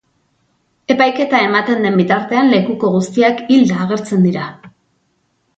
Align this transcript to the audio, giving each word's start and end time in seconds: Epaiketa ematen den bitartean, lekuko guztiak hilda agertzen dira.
Epaiketa 0.93 1.41
ematen 1.49 1.85
den 1.87 1.99
bitartean, 2.01 2.49
lekuko 2.55 2.91
guztiak 2.97 3.47
hilda 3.53 3.79
agertzen 3.85 4.29
dira. 4.31 4.49